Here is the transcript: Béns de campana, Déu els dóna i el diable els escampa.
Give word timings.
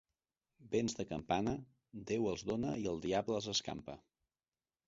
Béns 0.71 0.95
de 0.99 1.05
campana, 1.09 1.53
Déu 2.13 2.27
els 2.31 2.47
dóna 2.53 2.75
i 2.85 2.91
el 2.95 3.01
diable 3.07 3.39
els 3.41 3.51
escampa. 3.57 4.01